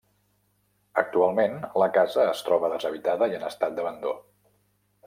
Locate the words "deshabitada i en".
2.75-3.47